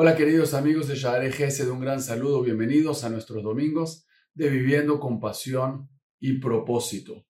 Hola 0.00 0.14
queridos 0.14 0.54
amigos 0.54 0.86
de 0.86 0.94
GS, 0.94 1.64
de 1.64 1.72
un 1.72 1.80
gran 1.80 2.00
saludo, 2.00 2.40
bienvenidos 2.40 3.02
a 3.02 3.10
nuestros 3.10 3.42
domingos 3.42 4.06
de 4.32 4.48
Viviendo 4.48 5.00
con 5.00 5.18
Pasión 5.18 5.90
y 6.20 6.38
Propósito. 6.38 7.26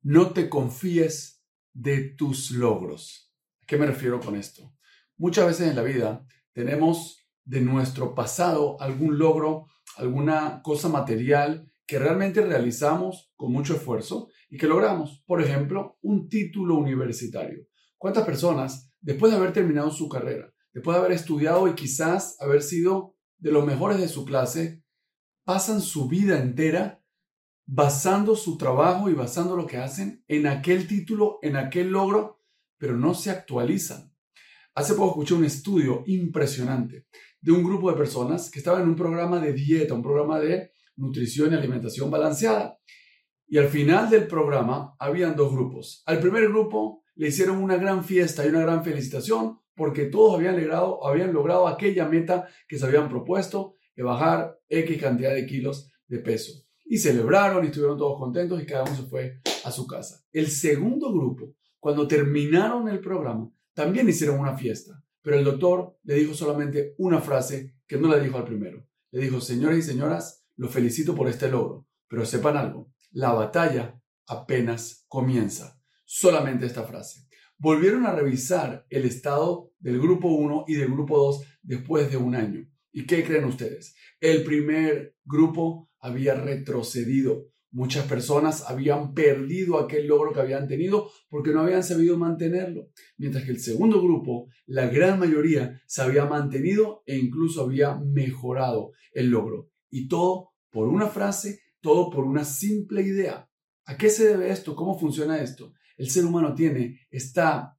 No 0.00 0.30
te 0.30 0.48
confíes 0.48 1.42
de 1.72 2.14
tus 2.16 2.52
logros. 2.52 3.34
¿A 3.60 3.66
qué 3.66 3.76
me 3.76 3.86
refiero 3.86 4.20
con 4.20 4.36
esto? 4.36 4.72
Muchas 5.16 5.46
veces 5.48 5.68
en 5.68 5.74
la 5.74 5.82
vida 5.82 6.24
tenemos 6.52 7.26
de 7.44 7.60
nuestro 7.60 8.14
pasado 8.14 8.80
algún 8.80 9.18
logro, 9.18 9.66
alguna 9.96 10.62
cosa 10.62 10.88
material 10.88 11.72
que 11.88 11.98
realmente 11.98 12.40
realizamos 12.40 13.32
con 13.34 13.50
mucho 13.50 13.74
esfuerzo 13.74 14.28
y 14.48 14.58
que 14.58 14.68
logramos. 14.68 15.24
Por 15.26 15.42
ejemplo, 15.42 15.98
un 16.02 16.28
título 16.28 16.76
universitario. 16.76 17.66
¿Cuántas 17.98 18.24
personas, 18.24 18.92
después 19.00 19.32
de 19.32 19.38
haber 19.38 19.52
terminado 19.52 19.90
su 19.90 20.08
carrera, 20.08 20.54
después 20.72 20.96
de 20.96 21.00
haber 21.00 21.12
estudiado 21.12 21.68
y 21.68 21.74
quizás 21.74 22.36
haber 22.40 22.62
sido 22.62 23.16
de 23.38 23.52
los 23.52 23.64
mejores 23.64 23.98
de 23.98 24.08
su 24.08 24.24
clase, 24.24 24.82
pasan 25.44 25.80
su 25.80 26.08
vida 26.08 26.38
entera 26.38 27.02
basando 27.66 28.34
su 28.34 28.58
trabajo 28.58 29.08
y 29.08 29.14
basando 29.14 29.56
lo 29.56 29.66
que 29.66 29.76
hacen 29.76 30.24
en 30.26 30.46
aquel 30.46 30.88
título, 30.88 31.38
en 31.42 31.56
aquel 31.56 31.90
logro, 31.90 32.42
pero 32.78 32.96
no 32.96 33.14
se 33.14 33.30
actualizan. 33.30 34.12
Hace 34.74 34.94
poco 34.94 35.10
escuché 35.10 35.34
un 35.34 35.44
estudio 35.44 36.02
impresionante 36.06 37.06
de 37.40 37.52
un 37.52 37.62
grupo 37.62 37.90
de 37.90 37.96
personas 37.96 38.50
que 38.50 38.58
estaban 38.58 38.82
en 38.82 38.88
un 38.88 38.96
programa 38.96 39.40
de 39.40 39.52
dieta, 39.52 39.94
un 39.94 40.02
programa 40.02 40.40
de 40.40 40.72
nutrición 40.96 41.52
y 41.52 41.56
alimentación 41.56 42.10
balanceada. 42.10 42.78
Y 43.46 43.58
al 43.58 43.68
final 43.68 44.10
del 44.10 44.26
programa 44.26 44.94
habían 44.98 45.34
dos 45.34 45.52
grupos. 45.52 46.02
Al 46.06 46.20
primer 46.20 46.48
grupo 46.48 47.04
le 47.14 47.28
hicieron 47.28 47.58
una 47.58 47.76
gran 47.76 48.04
fiesta 48.04 48.44
y 48.44 48.48
una 48.48 48.60
gran 48.60 48.84
felicitación 48.84 49.60
porque 49.74 50.06
todos 50.06 50.34
habían 50.34 51.32
logrado, 51.32 51.68
aquella 51.68 52.08
meta 52.08 52.48
que 52.68 52.78
se 52.78 52.86
habían 52.86 53.08
propuesto 53.08 53.76
de 53.94 54.02
bajar 54.02 54.58
X 54.68 55.00
cantidad 55.00 55.34
de 55.34 55.46
kilos 55.46 55.90
de 56.06 56.18
peso. 56.18 56.52
Y 56.84 56.98
celebraron 56.98 57.64
y 57.64 57.68
estuvieron 57.68 57.96
todos 57.96 58.18
contentos 58.18 58.60
y 58.62 58.66
cada 58.66 58.84
uno 58.84 58.94
se 58.94 59.04
fue 59.04 59.40
a 59.64 59.70
su 59.70 59.86
casa. 59.86 60.24
El 60.32 60.48
segundo 60.48 61.12
grupo, 61.12 61.54
cuando 61.78 62.08
terminaron 62.08 62.88
el 62.88 63.00
programa, 63.00 63.50
también 63.74 64.08
hicieron 64.08 64.40
una 64.40 64.56
fiesta, 64.56 65.02
pero 65.22 65.38
el 65.38 65.44
doctor 65.44 65.96
le 66.02 66.14
dijo 66.14 66.34
solamente 66.34 66.94
una 66.98 67.20
frase 67.20 67.76
que 67.86 67.96
no 67.96 68.08
le 68.08 68.20
dijo 68.20 68.38
al 68.38 68.44
primero. 68.44 68.86
Le 69.12 69.22
dijo, 69.22 69.40
señores 69.40 69.78
y 69.78 69.82
señoras, 69.82 70.44
los 70.56 70.70
felicito 70.70 71.14
por 71.14 71.28
este 71.28 71.48
logro, 71.48 71.86
pero 72.08 72.26
sepan 72.26 72.56
algo, 72.56 72.92
la 73.12 73.32
batalla 73.32 74.00
apenas 74.26 75.04
comienza. 75.08 75.80
Solamente 76.04 76.66
esta 76.66 76.82
frase 76.82 77.29
volvieron 77.60 78.06
a 78.06 78.12
revisar 78.12 78.86
el 78.88 79.04
estado 79.04 79.70
del 79.78 80.00
grupo 80.00 80.28
1 80.28 80.64
y 80.66 80.74
del 80.74 80.90
grupo 80.90 81.18
2 81.18 81.44
después 81.62 82.10
de 82.10 82.16
un 82.16 82.34
año. 82.34 82.66
¿Y 82.90 83.06
qué 83.06 83.22
creen 83.22 83.44
ustedes? 83.44 83.94
El 84.18 84.42
primer 84.44 85.14
grupo 85.24 85.90
había 86.00 86.34
retrocedido. 86.34 87.48
Muchas 87.70 88.06
personas 88.06 88.64
habían 88.68 89.12
perdido 89.12 89.78
aquel 89.78 90.08
logro 90.08 90.32
que 90.32 90.40
habían 90.40 90.66
tenido 90.66 91.10
porque 91.28 91.52
no 91.52 91.60
habían 91.60 91.84
sabido 91.84 92.16
mantenerlo. 92.18 92.88
Mientras 93.18 93.44
que 93.44 93.52
el 93.52 93.60
segundo 93.60 94.02
grupo, 94.02 94.48
la 94.66 94.88
gran 94.88 95.20
mayoría, 95.20 95.80
se 95.86 96.02
había 96.02 96.24
mantenido 96.24 97.02
e 97.06 97.16
incluso 97.16 97.62
había 97.62 97.94
mejorado 97.94 98.92
el 99.12 99.28
logro. 99.28 99.70
Y 99.90 100.08
todo 100.08 100.48
por 100.70 100.88
una 100.88 101.08
frase, 101.08 101.60
todo 101.80 102.10
por 102.10 102.24
una 102.24 102.44
simple 102.44 103.02
idea. 103.02 103.48
¿A 103.84 103.96
qué 103.98 104.08
se 104.08 104.26
debe 104.26 104.50
esto? 104.50 104.74
¿Cómo 104.74 104.98
funciona 104.98 105.42
esto? 105.42 105.74
El 106.00 106.08
ser 106.08 106.24
humano 106.24 106.54
tiene 106.54 106.98
esta, 107.10 107.76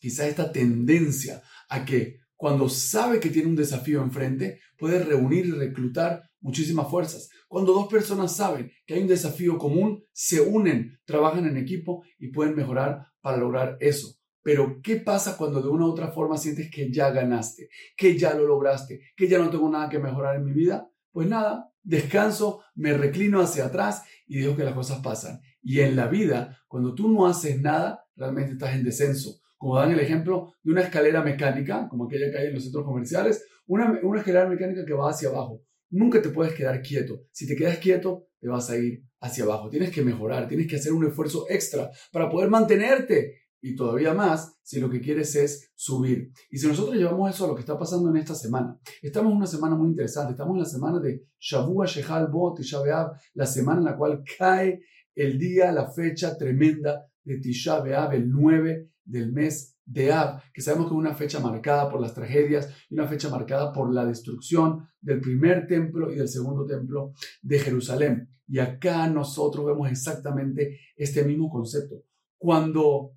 quizá 0.00 0.26
esta 0.26 0.50
tendencia 0.50 1.42
a 1.68 1.84
que 1.84 2.20
cuando 2.34 2.66
sabe 2.70 3.20
que 3.20 3.28
tiene 3.28 3.48
un 3.48 3.56
desafío 3.56 4.02
enfrente, 4.02 4.58
puede 4.78 5.04
reunir 5.04 5.44
y 5.44 5.50
reclutar 5.50 6.22
muchísimas 6.40 6.88
fuerzas. 6.88 7.28
Cuando 7.46 7.74
dos 7.74 7.88
personas 7.88 8.34
saben 8.34 8.72
que 8.86 8.94
hay 8.94 9.02
un 9.02 9.06
desafío 9.06 9.58
común, 9.58 10.02
se 10.12 10.40
unen, 10.40 10.98
trabajan 11.04 11.46
en 11.46 11.58
equipo 11.58 12.02
y 12.18 12.28
pueden 12.28 12.56
mejorar 12.56 13.06
para 13.20 13.36
lograr 13.36 13.76
eso. 13.80 14.16
Pero, 14.42 14.80
¿qué 14.82 14.96
pasa 14.96 15.36
cuando 15.36 15.60
de 15.60 15.68
una 15.68 15.84
u 15.84 15.90
otra 15.90 16.10
forma 16.10 16.38
sientes 16.38 16.70
que 16.70 16.90
ya 16.90 17.10
ganaste, 17.10 17.68
que 17.94 18.18
ya 18.18 18.32
lo 18.32 18.46
lograste, 18.46 19.12
que 19.14 19.28
ya 19.28 19.38
no 19.38 19.50
tengo 19.50 19.68
nada 19.68 19.90
que 19.90 19.98
mejorar 19.98 20.36
en 20.36 20.46
mi 20.46 20.52
vida? 20.52 20.90
Pues 21.12 21.28
nada, 21.28 21.70
descanso, 21.82 22.62
me 22.74 22.94
reclino 22.94 23.42
hacia 23.42 23.66
atrás 23.66 24.04
y 24.26 24.38
dejo 24.38 24.56
que 24.56 24.64
las 24.64 24.74
cosas 24.74 25.00
pasan. 25.02 25.42
Y 25.62 25.80
en 25.80 25.96
la 25.96 26.08
vida, 26.08 26.58
cuando 26.68 26.94
tú 26.94 27.08
no 27.08 27.26
haces 27.26 27.60
nada, 27.60 28.04
realmente 28.16 28.52
estás 28.52 28.74
en 28.74 28.84
descenso. 28.84 29.40
Como 29.56 29.76
dan 29.76 29.92
el 29.92 30.00
ejemplo 30.00 30.54
de 30.62 30.72
una 30.72 30.82
escalera 30.82 31.22
mecánica, 31.22 31.88
como 31.88 32.06
aquella 32.06 32.30
que 32.30 32.38
hay 32.38 32.46
en 32.48 32.54
los 32.54 32.64
centros 32.64 32.84
comerciales, 32.84 33.44
una, 33.66 34.00
una 34.02 34.18
escalera 34.18 34.48
mecánica 34.48 34.84
que 34.84 34.92
va 34.92 35.10
hacia 35.10 35.28
abajo. 35.28 35.62
Nunca 35.90 36.20
te 36.20 36.30
puedes 36.30 36.54
quedar 36.54 36.82
quieto. 36.82 37.22
Si 37.30 37.46
te 37.46 37.54
quedas 37.54 37.78
quieto, 37.78 38.26
te 38.40 38.48
vas 38.48 38.68
a 38.70 38.76
ir 38.76 39.04
hacia 39.20 39.44
abajo. 39.44 39.70
Tienes 39.70 39.90
que 39.90 40.02
mejorar, 40.02 40.48
tienes 40.48 40.66
que 40.66 40.76
hacer 40.76 40.92
un 40.92 41.06
esfuerzo 41.06 41.46
extra 41.48 41.90
para 42.10 42.28
poder 42.28 42.50
mantenerte 42.50 43.42
y 43.60 43.76
todavía 43.76 44.12
más 44.12 44.58
si 44.62 44.80
lo 44.80 44.90
que 44.90 45.00
quieres 45.00 45.34
es 45.36 45.70
subir. 45.74 46.32
Y 46.50 46.58
si 46.58 46.66
nosotros 46.66 46.96
llevamos 46.96 47.32
eso 47.32 47.44
a 47.44 47.48
lo 47.48 47.54
que 47.54 47.60
está 47.60 47.78
pasando 47.78 48.10
en 48.10 48.16
esta 48.16 48.34
semana, 48.34 48.78
estamos 49.00 49.30
en 49.30 49.36
una 49.36 49.46
semana 49.46 49.76
muy 49.76 49.88
interesante, 49.88 50.32
estamos 50.32 50.54
en 50.54 50.60
la 50.60 50.68
semana 50.68 50.98
de 50.98 51.24
Shavua 51.38 51.86
Shehal 51.86 52.26
Bot 52.26 52.58
y 52.58 52.64
Shabeab, 52.64 53.12
la 53.34 53.46
semana 53.46 53.78
en 53.78 53.84
la 53.84 53.96
cual 53.96 54.24
cae 54.36 54.80
el 55.14 55.38
día, 55.38 55.72
la 55.72 55.90
fecha 55.90 56.36
tremenda 56.36 57.06
de 57.24 57.38
Tisha 57.38 57.80
B'Av, 57.80 58.14
el 58.14 58.30
9 58.30 58.90
del 59.04 59.32
mes 59.32 59.78
de 59.84 60.12
Ab, 60.12 60.42
que 60.52 60.62
sabemos 60.62 60.86
que 60.86 60.94
es 60.94 60.98
una 60.98 61.14
fecha 61.14 61.40
marcada 61.40 61.90
por 61.90 62.00
las 62.00 62.14
tragedias 62.14 62.68
y 62.88 62.94
una 62.94 63.06
fecha 63.06 63.28
marcada 63.28 63.72
por 63.72 63.92
la 63.92 64.06
destrucción 64.06 64.88
del 65.00 65.20
primer 65.20 65.66
templo 65.66 66.12
y 66.12 66.16
del 66.16 66.28
segundo 66.28 66.64
templo 66.64 67.12
de 67.42 67.58
Jerusalén. 67.58 68.28
Y 68.46 68.58
acá 68.58 69.08
nosotros 69.08 69.66
vemos 69.66 69.90
exactamente 69.90 70.80
este 70.96 71.24
mismo 71.24 71.50
concepto. 71.50 72.04
Cuando 72.38 73.12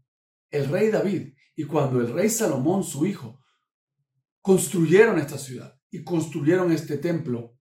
el 0.49 0.67
rey 0.69 0.89
David 0.89 1.33
y 1.55 1.63
cuando 1.65 2.01
el 2.01 2.11
rey 2.11 2.29
Salomón, 2.29 2.83
su 2.83 3.05
hijo, 3.05 3.39
construyeron 4.41 5.19
esta 5.19 5.37
ciudad 5.37 5.79
y 5.89 6.03
construyeron 6.03 6.71
este 6.71 6.97
templo, 6.97 7.57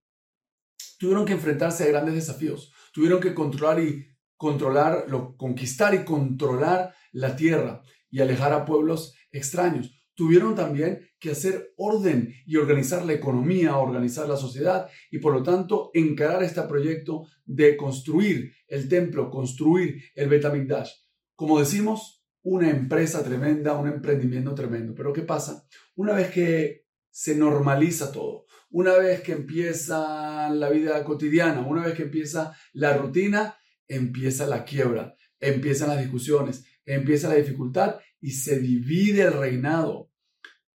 tuvieron 0.99 1.25
que 1.25 1.33
enfrentarse 1.33 1.83
a 1.83 1.87
grandes 1.87 2.15
desafíos. 2.15 2.71
Tuvieron 2.93 3.19
que 3.19 3.33
controlar 3.33 3.81
y 3.81 4.05
controlar, 4.37 5.05
conquistar 5.37 5.93
y 5.95 6.03
controlar 6.03 6.93
la 7.11 7.35
tierra 7.35 7.81
y 8.09 8.21
alejar 8.21 8.53
a 8.53 8.65
pueblos 8.65 9.15
extraños. 9.31 9.91
Tuvieron 10.13 10.55
también 10.55 11.09
que 11.19 11.31
hacer 11.31 11.73
orden 11.75 12.33
y 12.45 12.55
organizar 12.55 13.05
la 13.05 13.13
economía, 13.13 13.77
organizar 13.77 14.29
la 14.29 14.37
sociedad 14.37 14.87
y 15.11 15.19
por 15.19 15.33
lo 15.33 15.43
tanto 15.43 15.91
encarar 15.93 16.41
este 16.43 16.61
proyecto 16.61 17.27
de 17.43 17.75
construir 17.75 18.53
el 18.67 18.87
templo, 18.87 19.29
construir 19.29 20.01
el 20.15 20.29
Betamigdash. 20.29 20.91
Como 21.35 21.59
decimos, 21.59 22.23
una 22.43 22.69
empresa 22.69 23.23
tremenda, 23.23 23.75
un 23.75 23.87
emprendimiento 23.87 24.53
tremendo. 24.53 24.93
Pero 24.95 25.11
¿qué 25.11 25.23
pasa? 25.23 25.67
Una 25.95 26.13
vez 26.13 26.31
que 26.31 26.85
se 27.09 27.35
normaliza 27.35 28.11
todo, 28.11 28.45
una 28.69 28.93
vez 28.95 29.21
que 29.21 29.31
empieza 29.31 30.49
la 30.49 30.69
vida 30.69 31.03
cotidiana, 31.03 31.61
una 31.61 31.85
vez 31.85 31.95
que 31.95 32.03
empieza 32.03 32.55
la 32.73 32.95
rutina, 32.95 33.57
empieza 33.87 34.47
la 34.47 34.63
quiebra, 34.63 35.15
empiezan 35.39 35.89
las 35.89 35.99
discusiones, 35.99 36.65
empieza 36.85 37.29
la 37.29 37.35
dificultad 37.35 37.97
y 38.19 38.31
se 38.31 38.59
divide 38.59 39.23
el 39.23 39.33
reinado 39.33 40.11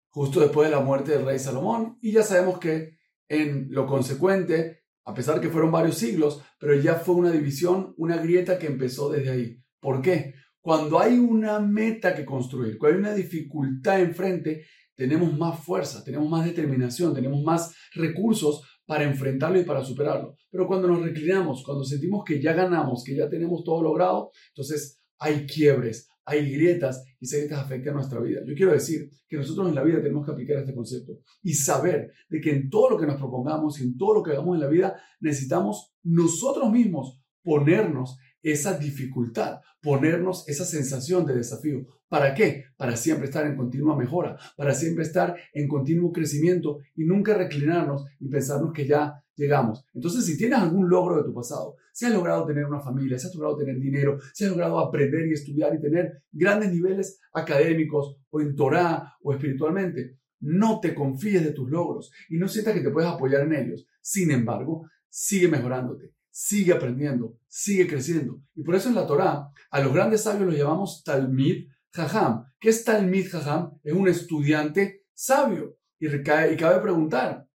justo 0.09 0.39
después 0.39 0.67
de 0.69 0.75
la 0.75 0.81
muerte 0.81 1.11
del 1.11 1.25
rey 1.25 1.39
Salomón. 1.39 1.97
Y 2.01 2.11
ya 2.11 2.23
sabemos 2.23 2.59
que 2.59 2.97
en 3.29 3.67
lo 3.69 3.85
consecuente, 3.85 4.83
a 5.05 5.13
pesar 5.13 5.39
que 5.39 5.49
fueron 5.49 5.71
varios 5.71 5.97
siglos, 5.97 6.41
pero 6.59 6.75
ya 6.75 6.95
fue 6.95 7.15
una 7.15 7.31
división, 7.31 7.93
una 7.97 8.17
grieta 8.17 8.57
que 8.57 8.67
empezó 8.67 9.09
desde 9.09 9.29
ahí. 9.29 9.63
¿Por 9.79 10.01
qué? 10.01 10.33
Cuando 10.59 10.99
hay 10.99 11.17
una 11.17 11.59
meta 11.59 12.15
que 12.15 12.25
construir, 12.25 12.77
cuando 12.77 12.97
hay 12.97 13.03
una 13.03 13.13
dificultad 13.13 14.01
enfrente, 14.01 14.65
tenemos 14.95 15.37
más 15.37 15.63
fuerza, 15.63 16.03
tenemos 16.03 16.27
más 16.29 16.43
determinación, 16.43 17.13
tenemos 17.13 17.43
más 17.43 17.75
recursos 17.93 18.63
para 18.87 19.03
enfrentarlo 19.03 19.59
y 19.59 19.65
para 19.65 19.83
superarlo. 19.83 20.35
Pero 20.49 20.65
cuando 20.65 20.87
nos 20.87 21.03
reclinamos, 21.03 21.63
cuando 21.63 21.83
sentimos 21.83 22.23
que 22.25 22.41
ya 22.41 22.53
ganamos, 22.53 23.03
que 23.03 23.15
ya 23.15 23.29
tenemos 23.29 23.63
todo 23.63 23.83
logrado, 23.83 24.31
entonces 24.49 25.03
hay 25.19 25.45
quiebres, 25.45 26.09
hay 26.25 26.49
grietas 26.51 27.03
y 27.19 27.25
esas 27.25 27.39
grietas 27.41 27.59
afectan 27.59 27.95
nuestra 27.95 28.19
vida. 28.21 28.41
Yo 28.47 28.55
quiero 28.55 28.71
decir 28.71 29.09
que 29.27 29.37
nosotros 29.37 29.67
en 29.67 29.75
la 29.75 29.83
vida 29.83 30.01
tenemos 30.01 30.25
que 30.25 30.31
aplicar 30.31 30.57
este 30.57 30.73
concepto 30.73 31.19
y 31.43 31.53
saber 31.53 32.11
de 32.29 32.39
que 32.39 32.51
en 32.51 32.69
todo 32.69 32.91
lo 32.91 32.97
que 32.97 33.05
nos 33.05 33.17
propongamos 33.17 33.79
y 33.79 33.83
en 33.83 33.97
todo 33.97 34.15
lo 34.15 34.23
que 34.23 34.31
hagamos 34.31 34.55
en 34.55 34.61
la 34.61 34.69
vida 34.69 34.99
necesitamos 35.19 35.93
nosotros 36.03 36.71
mismos 36.71 37.21
ponernos 37.43 38.17
esa 38.41 38.77
dificultad, 38.77 39.59
ponernos 39.81 40.47
esa 40.47 40.65
sensación 40.65 41.25
de 41.25 41.35
desafío. 41.35 41.85
¿Para 42.09 42.33
qué? 42.33 42.63
Para 42.77 42.95
siempre 42.95 43.25
estar 43.25 43.45
en 43.45 43.57
continua 43.57 43.97
mejora, 43.97 44.37
para 44.55 44.73
siempre 44.73 45.03
estar 45.03 45.35
en 45.53 45.67
continuo 45.67 46.11
crecimiento 46.11 46.79
y 46.95 47.03
nunca 47.03 47.33
reclinarnos 47.33 48.05
y 48.19 48.29
pensarnos 48.29 48.71
que 48.71 48.87
ya 48.87 49.21
llegamos. 49.35 49.85
Entonces, 49.93 50.25
si 50.25 50.37
tienes 50.37 50.59
algún 50.59 50.89
logro 50.89 51.17
de 51.17 51.23
tu 51.23 51.33
pasado, 51.33 51.75
si 51.93 52.05
has 52.05 52.13
logrado 52.13 52.45
tener 52.45 52.65
una 52.65 52.79
familia, 52.79 53.17
si 53.17 53.27
has 53.27 53.35
logrado 53.35 53.57
tener 53.57 53.79
dinero, 53.79 54.19
si 54.33 54.45
has 54.45 54.51
logrado 54.51 54.79
aprender 54.79 55.27
y 55.27 55.33
estudiar 55.33 55.75
y 55.75 55.81
tener 55.81 56.23
grandes 56.31 56.71
niveles 56.71 57.19
académicos 57.33 58.17
o 58.29 58.41
en 58.41 58.55
Torah 58.55 59.15
o 59.21 59.33
espiritualmente, 59.33 60.17
no 60.39 60.79
te 60.79 60.93
confíes 60.93 61.43
de 61.43 61.51
tus 61.51 61.69
logros 61.69 62.11
y 62.29 62.37
no 62.37 62.47
sientas 62.47 62.73
que 62.73 62.81
te 62.81 62.91
puedes 62.91 63.09
apoyar 63.09 63.43
en 63.43 63.53
ellos. 63.53 63.87
Sin 64.01 64.31
embargo, 64.31 64.87
sigue 65.09 65.47
mejorándote, 65.47 66.13
sigue 66.39 66.71
aprendiendo, 66.71 67.35
sigue 67.47 67.87
creciendo. 67.87 68.39
Y 68.53 68.61
por 68.61 68.75
eso 68.75 68.89
en 68.89 68.95
la 68.95 69.07
Torá 69.07 69.51
a 69.71 69.79
los 69.81 69.91
grandes 69.91 70.21
sabios 70.21 70.45
los 70.45 70.55
llamamos 70.55 71.03
Talmid 71.03 71.67
Jajam. 71.91 72.45
¿Qué 72.59 72.69
es 72.69 72.83
Talmid 72.83 73.27
Jajam? 73.31 73.79
Es 73.83 73.93
un 73.93 74.07
estudiante 74.07 75.07
sabio. 75.15 75.79
Y, 75.99 76.05
y 76.05 76.21
cabe 76.21 76.79
preguntar, 76.79 77.47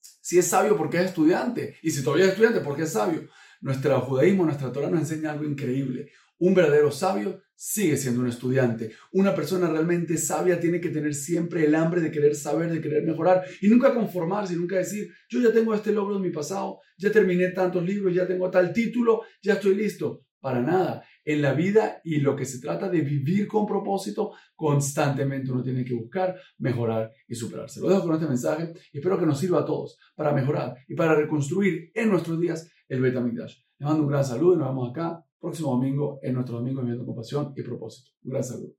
si 0.00 0.38
es 0.38 0.48
sabio, 0.48 0.76
¿por 0.76 0.90
qué 0.90 0.96
es 0.96 1.04
estudiante? 1.04 1.76
Y 1.82 1.92
si 1.92 2.02
todavía 2.02 2.24
es 2.24 2.32
estudiante, 2.32 2.60
¿por 2.62 2.74
qué 2.74 2.82
es 2.82 2.92
sabio? 2.92 3.28
Nuestro 3.60 4.00
judaísmo, 4.00 4.44
nuestra 4.44 4.72
Torah 4.72 4.90
nos 4.90 5.02
enseña 5.02 5.30
algo 5.30 5.44
increíble. 5.44 6.10
Un 6.38 6.54
verdadero 6.54 6.90
sabio 6.90 7.40
sigue 7.54 7.96
siendo 7.96 8.20
un 8.20 8.28
estudiante. 8.28 8.92
Una 9.12 9.34
persona 9.34 9.68
realmente 9.68 10.18
sabia 10.18 10.60
tiene 10.60 10.80
que 10.80 10.90
tener 10.90 11.14
siempre 11.14 11.64
el 11.64 11.74
hambre 11.74 12.02
de 12.02 12.10
querer 12.10 12.34
saber, 12.34 12.70
de 12.70 12.80
querer 12.80 13.04
mejorar 13.04 13.44
y 13.62 13.68
nunca 13.68 13.94
conformarse 13.94 14.54
nunca 14.54 14.76
decir, 14.76 15.08
yo 15.28 15.40
ya 15.40 15.52
tengo 15.52 15.74
este 15.74 15.92
logro 15.92 16.16
en 16.16 16.22
mi 16.22 16.30
pasado, 16.30 16.80
ya 16.98 17.10
terminé 17.10 17.48
tantos 17.48 17.82
libros, 17.82 18.14
ya 18.14 18.26
tengo 18.26 18.50
tal 18.50 18.72
título, 18.72 19.22
ya 19.42 19.54
estoy 19.54 19.74
listo. 19.74 20.22
Para 20.38 20.60
nada. 20.60 21.02
En 21.24 21.42
la 21.42 21.54
vida 21.54 22.00
y 22.04 22.20
lo 22.20 22.36
que 22.36 22.44
se 22.44 22.60
trata 22.60 22.88
de 22.88 23.00
vivir 23.00 23.48
con 23.48 23.66
propósito, 23.66 24.32
constantemente 24.54 25.50
uno 25.50 25.62
tiene 25.62 25.84
que 25.84 25.94
buscar 25.94 26.36
mejorar 26.58 27.10
y 27.26 27.34
superarse. 27.34 27.80
Lo 27.80 27.88
dejo 27.88 28.02
con 28.02 28.14
este 28.14 28.28
mensaje 28.28 28.72
y 28.92 28.98
espero 28.98 29.18
que 29.18 29.26
nos 29.26 29.40
sirva 29.40 29.60
a 29.60 29.64
todos 29.64 29.98
para 30.14 30.32
mejorar 30.32 30.76
y 30.86 30.94
para 30.94 31.16
reconstruir 31.16 31.90
en 31.94 32.10
nuestros 32.10 32.38
días 32.38 32.70
el 32.86 33.00
Betamigdash. 33.00 33.56
Les 33.78 33.88
mando 33.88 34.04
un 34.04 34.08
gran 34.08 34.24
saludo 34.24 34.54
y 34.54 34.58
nos 34.58 34.68
vemos 34.68 34.90
acá 34.90 35.25
próximo 35.40 35.70
domingo 35.70 36.18
en 36.22 36.34
nuestro 36.34 36.56
domingo 36.58 36.80
viviendo 36.80 37.06
con 37.06 37.14
pasión 37.14 37.52
y 37.56 37.62
propósito. 37.62 38.10
Gran 38.22 38.44
saludo. 38.44 38.72